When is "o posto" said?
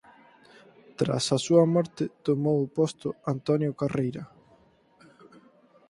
2.61-3.07